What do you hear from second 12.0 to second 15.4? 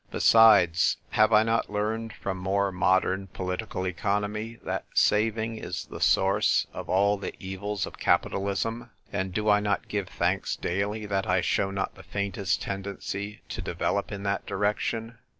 faintest tendency to develop in that direction